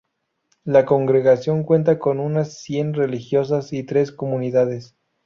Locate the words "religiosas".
2.95-3.71